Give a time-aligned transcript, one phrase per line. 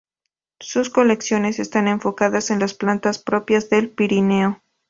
[0.59, 4.59] Sus colecciones están enfocadas en las plantas propias del Pirineo